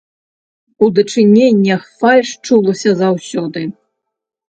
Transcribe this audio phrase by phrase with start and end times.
[0.85, 3.61] У дачыненнях фальш чулася заўсёды.